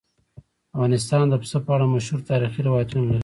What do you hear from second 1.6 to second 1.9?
په اړه